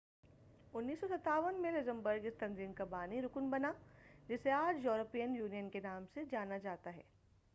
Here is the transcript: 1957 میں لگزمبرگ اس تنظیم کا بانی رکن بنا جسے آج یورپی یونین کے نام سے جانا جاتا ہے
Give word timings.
1957 0.73 1.59
میں 1.61 1.71
لگزمبرگ 1.71 2.25
اس 2.25 2.33
تنظیم 2.39 2.73
کا 2.73 2.83
بانی 2.83 3.21
رکن 3.21 3.49
بنا 3.49 3.71
جسے 4.27 4.51
آج 4.51 4.85
یورپی 4.85 5.19
یونین 5.19 5.69
کے 5.69 5.79
نام 5.79 6.05
سے 6.13 6.23
جانا 6.31 6.57
جاتا 6.57 6.95
ہے 6.95 7.01